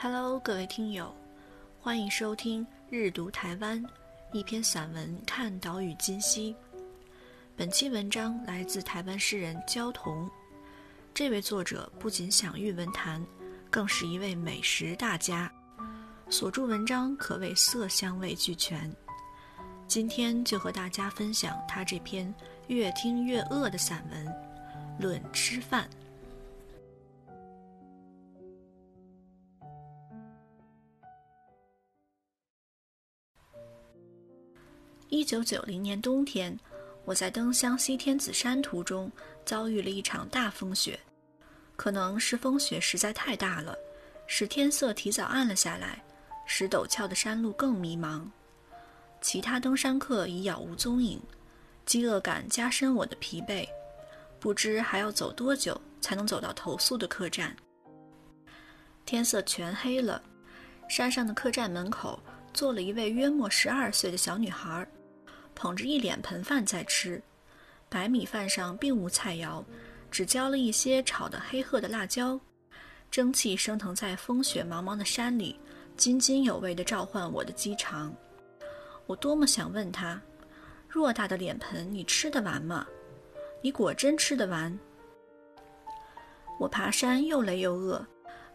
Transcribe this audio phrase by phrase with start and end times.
[0.00, 1.12] Hello，各位听友，
[1.80, 3.82] 欢迎收听《日读台湾》，
[4.32, 6.54] 一篇散文看岛屿今夕。
[7.56, 10.30] 本期文章来自台湾诗人焦桐。
[11.12, 13.20] 这位作者不仅享誉文坛，
[13.70, 15.52] 更是一位美食大家，
[16.30, 18.94] 所著文章可谓色香味俱全。
[19.88, 22.32] 今天就和大家分享他这篇
[22.68, 24.26] 越听越饿的散文
[25.00, 25.90] 《论吃饭》。
[35.10, 36.54] 一九九零年冬天，
[37.06, 39.10] 我在登湘西天子山途中
[39.42, 41.00] 遭遇了一场大风雪，
[41.76, 43.74] 可能是风雪实在太大了，
[44.26, 46.04] 使天色提早暗了下来，
[46.44, 48.22] 使陡峭的山路更迷茫。
[49.22, 51.18] 其他登山客已杳无踪影，
[51.86, 53.66] 饥饿感加深我的疲惫，
[54.38, 57.56] 不知还要走多久才能走到投宿的客栈。
[59.06, 60.22] 天色全黑了，
[60.86, 62.20] 山上的客栈门口
[62.52, 64.86] 坐了一位约莫十二岁的小女孩。
[65.58, 67.20] 捧着一脸盆饭在吃，
[67.88, 69.64] 白米饭上并无菜肴，
[70.08, 72.38] 只浇了一些炒的黑褐的辣椒，
[73.10, 75.58] 蒸汽升腾在风雪茫茫的山里，
[75.96, 78.14] 津津有味地召唤我的饥肠。
[79.08, 80.22] 我多么想问他：
[80.92, 82.86] 偌大的脸盆，你吃得完吗？
[83.60, 84.78] 你果真吃得完？
[86.60, 88.06] 我爬山又累又饿，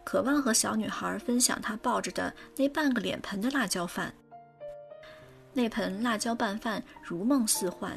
[0.04, 4.14] 渴望和小女孩分享她抱着的那半个脸盆的辣椒饭。
[5.56, 7.96] 那盆辣椒拌饭如梦似幻，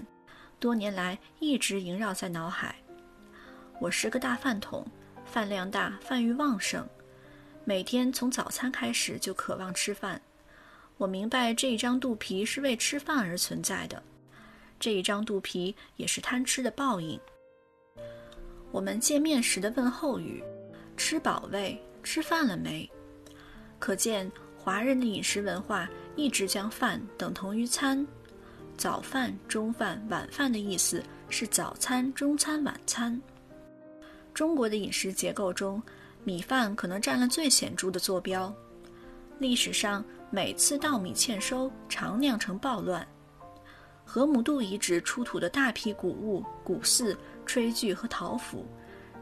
[0.59, 2.75] 多年来一直萦绕在脑海。
[3.81, 4.85] 我是个大饭桶，
[5.25, 6.87] 饭量大，饭欲旺盛，
[7.65, 10.21] 每天从早餐开始就渴望吃饭。
[10.97, 14.01] 我明白这一张肚皮是为吃饭而存在的，
[14.79, 17.19] 这一张肚皮也是贪吃的报应。
[18.71, 20.43] 我们见面时的问候语
[20.95, 21.75] ：“吃饱未？
[22.03, 22.87] 吃饭了没？”
[23.79, 24.31] 可见
[24.67, 25.87] 华人的饮食文化。
[26.17, 28.05] 一直将饭等同于餐，
[28.75, 33.21] 早饭、中饭、晚饭的意思是早餐、中餐、晚餐。
[34.33, 35.81] 中国的饮食结构中，
[36.25, 38.53] 米饭可能占了最显著的坐标。
[39.39, 43.07] 历史上每次稻米欠收，常酿成暴乱。
[44.03, 48.65] 河姆渡遗址出土的大批谷物、谷饲、炊具和陶釜，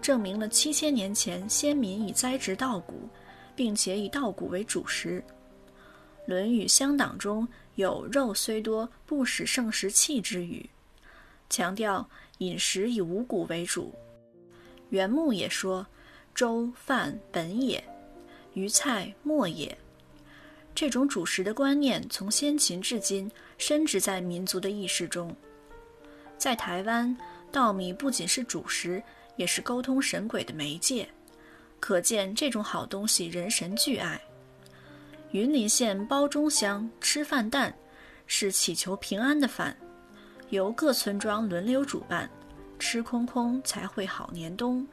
[0.01, 3.07] 证明了七千年前先民已栽植稻谷，
[3.55, 5.23] 并且以稻谷为主食。
[6.27, 10.67] 《论语乡党》中有“肉虽多，不使盛食气”之语，
[11.49, 13.93] 强调饮食以五谷为主。
[14.89, 15.85] 袁牧也说
[16.33, 17.83] ：“粥饭本也，
[18.53, 19.77] 鱼菜末也。”
[20.75, 25.33] 这种主食的观念从先秦至今深植在民族的意识中。
[26.37, 27.15] 在台湾，
[27.51, 29.01] 稻米不仅是主食，
[29.37, 31.07] 也是沟通神鬼的媒介，
[31.87, 34.19] 可见这种好东西人神俱爱。
[35.29, 37.71] 云林县包中乡吃饭蛋，
[38.25, 39.77] 是祈求平安的饭，
[40.49, 42.27] 由各村庄轮流主办，
[42.79, 44.83] 吃空空才会好年冬。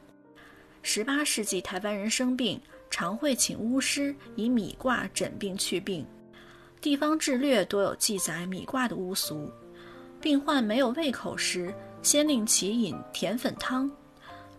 [0.83, 2.61] 十八世纪台湾人生病，
[2.91, 6.05] 常会请巫师以米卦诊病去病，
[6.79, 9.51] 地方志略多有记载米卦的巫俗。
[10.21, 13.89] 病患没有胃口时，先令其饮甜粉汤，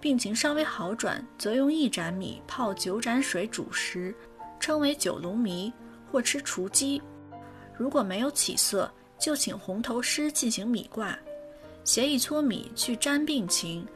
[0.05, 4.15] 病情稍微好转，则用一盏米泡九盏水煮食。
[4.61, 5.73] 称为九龙糜，
[6.13, 7.01] 或吃雏鸡。
[7.75, 11.19] 如果没有起色，就请红头师进行米卦，
[11.85, 13.87] 携一撮米去占病情，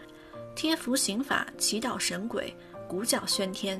[0.57, 2.57] 贴符行法，祈祷神鬼，
[2.89, 3.79] 鼓角喧天。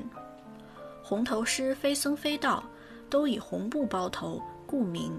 [1.01, 2.63] 红头师非僧非道，
[3.09, 5.11] 都以红布包头，故名。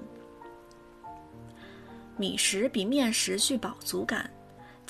[2.16, 4.30] 米食比面食具饱足感，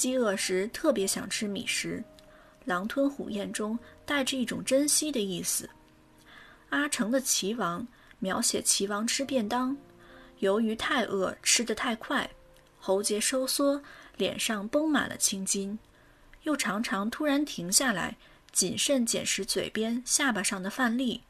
[0.00, 2.03] 饥饿时特别想吃米食，
[2.65, 5.69] 狼吞虎咽中带着一种珍惜的意思。
[6.71, 7.87] 阿城的齐王
[8.19, 9.77] 描写齐王吃便当，
[10.39, 12.31] 由于太饿，吃得太快，
[12.78, 13.83] 喉结收缩，
[14.16, 15.78] 脸上绷满了青筋，
[16.44, 18.16] 又常常突然停下来，
[18.53, 21.24] 谨慎捡拾嘴边、下巴上的饭粒。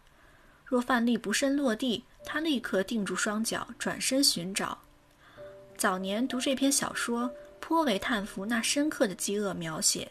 [0.65, 4.79] 若饭粒不慎落地，他立刻定住双脚，转身寻找。
[5.77, 10.11] 早年读这篇小说，颇为叹服那深刻的饥饿描写。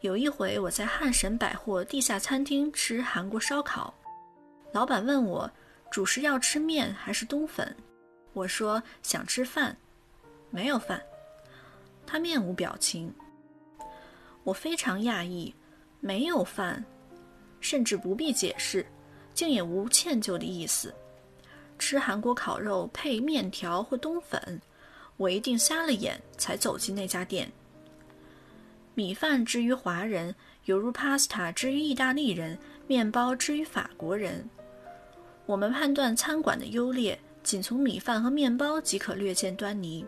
[0.00, 3.92] 有一回，我在汉神百货地下餐厅吃韩国烧烤，
[4.72, 5.50] 老板问我
[5.90, 7.76] 主食要吃面还是冬粉，
[8.32, 9.76] 我说想吃饭，
[10.50, 11.02] 没有饭。
[12.06, 13.12] 他面无表情。
[14.44, 15.54] 我非常讶异，
[16.00, 16.84] 没有饭，
[17.60, 18.86] 甚至不必解释，
[19.34, 20.94] 竟也无歉疚的意思。
[21.78, 24.60] 吃韩国烤肉配面条或冬粉，
[25.18, 27.52] 我一定瞎了眼才走进那家店。
[28.94, 30.34] 米饭之于华人，
[30.64, 34.48] 犹如 pasta 之于意大利人，面包之于法国人。
[35.44, 40.06] 我们判断餐馆的优劣，仅从米饭和面包即可略见端倪。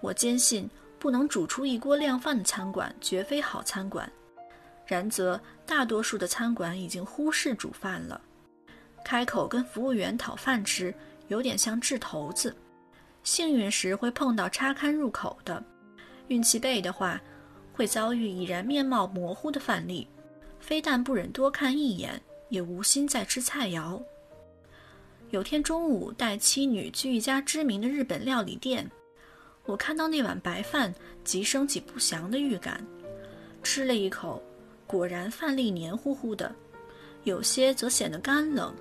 [0.00, 0.68] 我坚信，
[0.98, 4.10] 不能煮出一锅靓饭的餐馆绝非好餐馆。
[4.86, 8.20] 然则，大多数的餐馆已经忽视煮饭了。
[9.04, 10.94] 开口跟服务员讨饭吃，
[11.28, 12.54] 有点像掷骰子。
[13.26, 15.60] 幸运时会碰到插堪入口的，
[16.28, 17.20] 运气背的话，
[17.72, 20.06] 会遭遇已然面貌模糊的饭粒。
[20.60, 24.00] 非但不忍多看一眼，也无心再吃菜肴。
[25.30, 28.88] 有天中午，带妻女去一家知名的日本料理店，
[29.64, 30.94] 我看到那碗白饭，
[31.24, 32.80] 即升起不祥的预感。
[33.60, 34.40] 吃了一口，
[34.86, 36.54] 果然饭粒黏糊糊的，
[37.24, 38.72] 有些则显得干冷。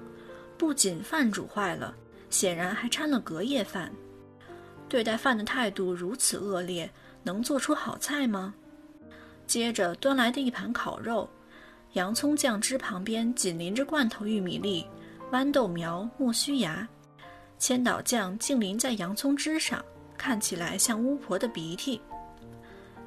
[0.56, 1.96] 不仅饭煮坏了，
[2.30, 3.92] 显然还掺了隔夜饭。
[4.88, 6.90] 对待饭的态度如此恶劣，
[7.24, 8.54] 能做出好菜吗？
[9.48, 11.30] 接着端来的一盘烤肉，
[11.94, 14.86] 洋葱酱汁旁边紧邻着罐头玉米粒。
[15.32, 16.88] 豌豆苗、木须芽，
[17.58, 19.84] 千岛酱竟淋在洋葱汁上，
[20.16, 22.00] 看起来像巫婆的鼻涕。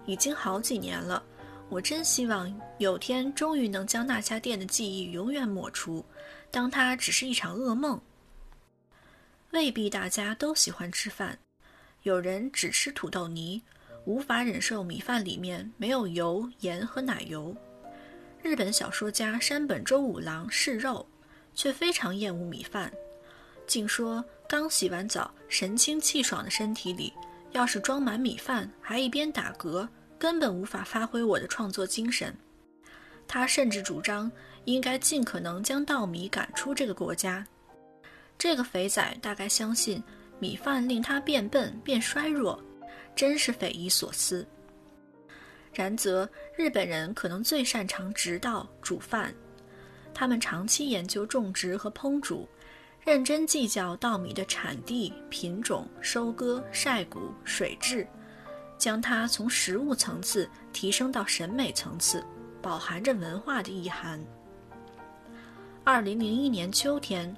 [0.04, 1.22] 已经好几年了，
[1.68, 6.04] 我真希望有天终于能将那家店的记忆永远抹除，
[6.50, 7.98] 当它只是一场噩梦。
[9.52, 11.38] 未必大家都喜欢吃饭，
[12.08, 13.62] 有人只吃土豆泥，
[14.04, 17.56] 无法忍受米饭里面没有油、盐和奶油。
[18.42, 21.06] 日本小说家山本周五郎嗜肉。
[21.54, 22.92] 却非常厌恶米饭，
[23.66, 27.12] 竟说刚洗完澡、神清气爽的身体里，
[27.50, 29.88] 要是装满米饭，还一边打嗝，
[30.20, 32.32] 根本无法发挥我的创作精神。
[33.26, 34.30] 他甚至主张
[34.66, 37.44] 应该尽可能将稻米赶出这个国家。
[38.38, 40.00] 这个肥仔大概相信
[40.38, 42.62] 米饭令他变笨变衰弱，
[43.14, 44.46] 真是匪夷所思。
[45.72, 49.32] 然则日本人可能最擅长直道煮饭。
[50.14, 52.48] 他们长期研究种植和烹煮，
[53.04, 58.04] 认真计较稻米的产地、品种、收割、晒谷、水质，
[58.76, 62.24] 将它从食物层次提升到审美层次，
[62.60, 64.20] 饱含着文化的意涵。
[65.84, 67.32] 二零零一年秋天，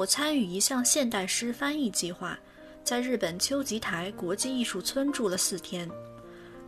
[0.00, 2.38] 我参与一项现代诗翻译计划，
[2.82, 5.86] 在日本秋吉台国际艺术村住了四天，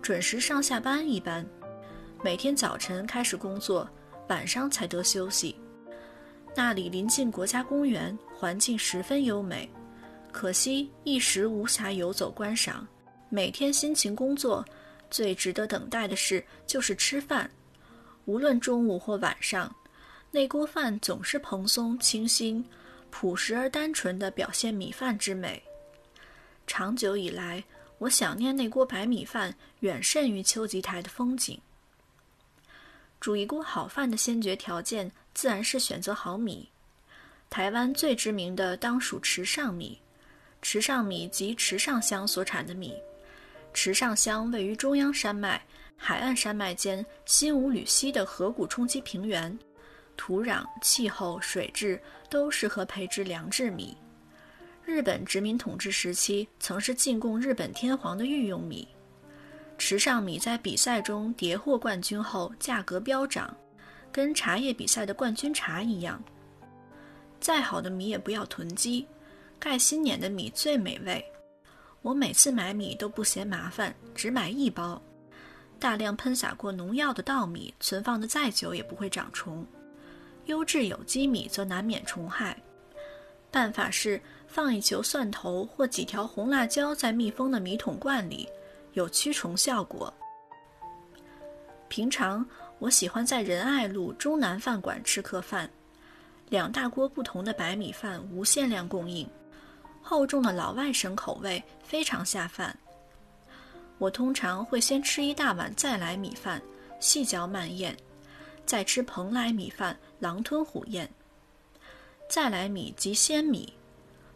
[0.02, 1.42] 准时上下班一般，
[2.22, 3.88] 每天早晨开始工作。
[4.28, 5.56] 晚上才得休息。
[6.54, 9.66] 那里临近国家公园，环境十分优美，
[10.30, 12.86] 可惜一时无暇游走观赏。
[13.30, 14.62] 每天辛勤工作，
[15.10, 17.50] 最值得等待的事就是吃饭。
[18.26, 19.74] 无论中午或晚上，
[20.30, 22.64] 那锅饭总是蓬松清新、
[23.12, 25.62] 朴实而单纯地表现米饭之美。
[26.66, 27.62] 长久以来，
[27.98, 31.60] 我想念那锅白米饭，远胜于秋吉台的风景。
[33.20, 36.68] 煮一锅好饭的先决条件自然是选择好米。
[37.50, 40.00] 台湾最知名的当属池上米，
[40.62, 42.94] 池上米即池上乡所产的米。
[43.74, 45.62] 池上乡位于中央山脉、
[45.96, 49.56] 海岸山脉间新五吕溪的河谷冲积平原，
[50.16, 53.96] 土壤、气候、水质都适合培植良质米。
[54.84, 58.86] 日本殖民统治时期曾是进贡日本天皇的御用米。
[59.78, 63.56] 池上米在比赛中叠获冠军后，价格飙涨，
[64.12, 66.22] 跟茶叶比赛的冠军茶一样。
[67.40, 69.06] 再好的米也不要囤积，
[69.58, 71.24] 盖新年的米最美味。
[72.00, 75.00] 我每次买米都不嫌麻烦，只买一包。
[75.80, 79.66] 大量喷洒过农药的稻米，存放的再久也不会长虫。
[80.46, 82.56] 优质有机米则难免虫害。
[83.50, 88.48] 办法是放一球蒜头或几条红辣椒在密封的米桶罐里。
[88.94, 90.12] 有驱虫效果。
[91.88, 92.46] 平常
[92.78, 95.66] 我喜欢在仁爱路中南饭馆吃客饭，
[96.50, 99.26] 两大锅不同的白米饭无限量供应，
[100.02, 102.76] 厚重的老外省口味非常下饭。
[103.96, 106.60] 我通常会先吃一大碗再来米饭，
[107.00, 107.96] 细嚼慢咽，
[108.64, 111.08] 再吃蓬莱米饭，狼吞虎咽。
[112.28, 113.72] 再来米即鲜米，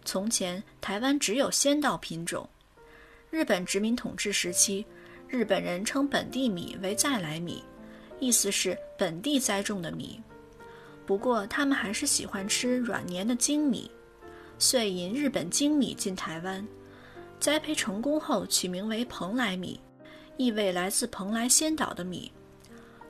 [0.04, 2.48] 从前台湾只有仙稻品种。
[3.30, 4.84] 日本殖民统治时期，
[5.28, 7.62] 日本人称本地米为再来米，
[8.20, 10.22] 意思是本地栽种的米。
[11.06, 13.90] 不过，他们还是喜欢吃软黏的精米，
[14.58, 16.66] 遂引日本精米进台湾，
[17.40, 19.80] 栽培成功后取名为蓬莱米，
[20.36, 22.30] 意味来自蓬莱仙岛的米。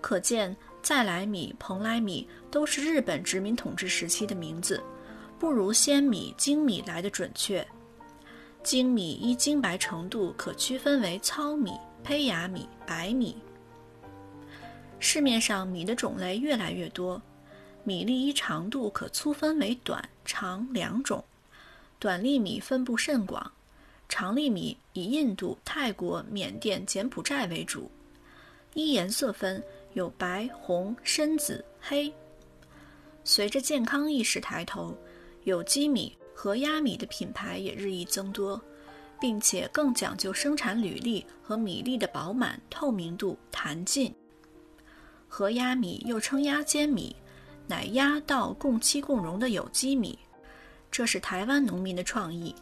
[0.01, 0.57] 可见，
[0.87, 4.81] 在来米、蓬莱米都是日本殖民统治时期的名字，
[5.37, 7.67] 不如鲜米、精米来的准确。
[8.63, 11.73] 精米依精白程度可区分为糙米、
[12.05, 13.37] 胚芽米、白米。
[15.01, 17.21] 市面上米的种类越来越多，
[17.83, 21.25] 米粒依长度可粗分为短、长两种。
[21.99, 23.51] 短粒米分布甚广，
[24.09, 27.91] 长粒米以印度、泰国、缅甸、柬埔寨为主。
[28.75, 29.61] 依颜色分
[29.97, 32.13] 有白、红、深紫、黑。
[33.25, 34.95] 随着健康意识抬头，
[35.45, 38.61] 有机米和压米的品牌也日益增多，
[39.19, 44.15] 并且更讲究生产履历和米粒的饱满、透明度、弹劲。
[45.27, 47.17] 和压米又称压尖米，
[47.67, 50.19] 乃压稻共期共荣的有机米，
[50.91, 52.55] 这是台湾农民的创意。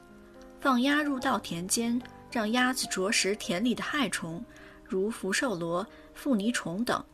[0.61, 2.01] 放鸭入稻田间，
[2.31, 4.41] 让鸭子啄食田里的害虫，
[4.85, 7.05] 如福寿螺、富泥虫等。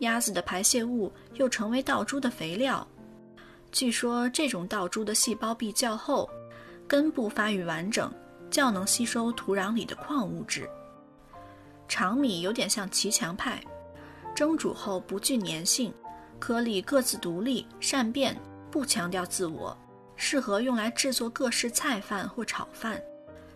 [0.00, 2.86] 鸭子的排泄物又成为稻株的肥料。
[3.70, 6.28] 据说这种稻株的细胞壁较厚，
[6.86, 8.12] 根部发育完整，
[8.50, 10.68] 较能吸收土壤里的矿物质。
[11.86, 13.62] 长米有点像骑墙派，
[14.34, 15.92] 蒸煮后不具粘性，
[16.38, 18.38] 颗粒各自独立，善变，
[18.70, 19.76] 不强调自我，
[20.16, 23.02] 适合用来制作各式菜饭或炒饭。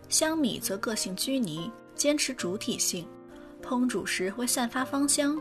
[0.09, 3.07] 香米则个性拘泥，坚持主体性，
[3.63, 5.39] 烹煮时会散发芳香。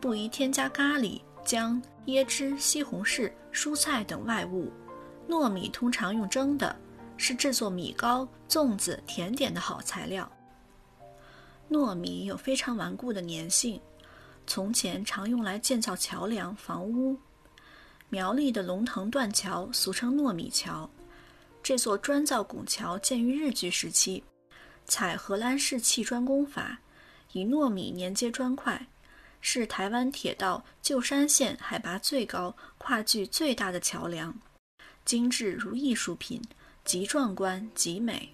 [0.00, 4.72] 不宜添加咖喱、姜、椰汁、西红柿、蔬菜等外物。
[5.28, 6.74] 糯米通常用蒸的，
[7.18, 10.28] 是制作米糕、粽子、甜点的好材料。
[11.70, 13.80] 糯米有非常顽固的粘性，
[14.46, 17.16] 从前常用来建造桥梁、房屋。
[18.08, 20.90] 苗栗的龙腾断桥俗称糯米桥，
[21.62, 24.24] 这座砖造拱桥建于日据时期，
[24.86, 26.80] 采荷兰式砌砖工法，
[27.32, 28.84] 以糯米粘接砖块。
[29.40, 34.34] 是台湾铁道旧山线海拔最高、跨距最大的桥梁，
[35.04, 36.40] 精致如艺术品，
[36.84, 38.28] 极壮观极美。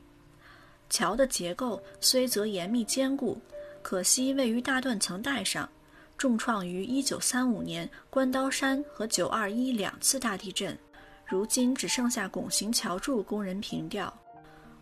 [0.88, 3.40] 桥的结构虽则严密坚固，
[3.82, 5.68] 可惜位于大断层带上，
[6.16, 10.78] 重创于1935年关刀山和921两次大地震，
[11.26, 14.12] 如今只剩下拱形桥柱供人凭吊。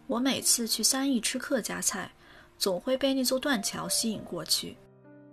[0.06, 2.10] 我每次去三义吃客家菜，
[2.58, 4.76] 总会被那座断桥吸引过去。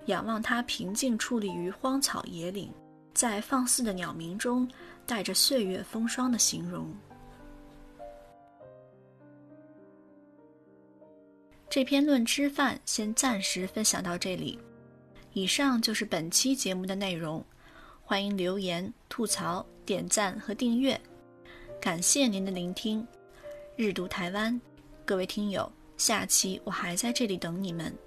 [0.06, 2.72] 仰望它平静矗立于荒草野岭，
[3.14, 4.68] 在放肆的鸟鸣中，
[5.06, 6.92] 带着岁月风霜的形容。
[11.70, 14.60] 这篇论吃饭先暂时分享到这里，
[15.32, 17.44] 以上就是本期节目的内容。
[18.04, 21.00] 欢迎留言、吐槽、点赞和订阅，
[21.80, 23.08] 感谢您的聆听。
[23.78, 24.60] 日读台湾，
[25.06, 27.98] 各位听友，下期我还在这里等你们。